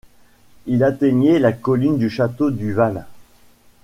Il 0.65 0.83
atteignait 0.83 1.37
la 1.37 1.51
colline 1.53 1.99
du 1.99 2.09
château 2.09 2.49
du 2.49 2.73
Valle. 2.73 3.05